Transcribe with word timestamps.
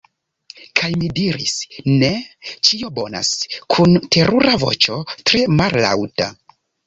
Kaj 0.79 0.87
mi 1.01 1.09
diris: 1.19 1.57
"Ne... 2.03 2.09
ĉio 2.69 2.89
bonas." 2.97 3.29
kun 3.75 3.95
terura 4.17 4.57
voĉo 4.67 4.97
tre 5.31 5.43
mallaŭta. 5.61 6.31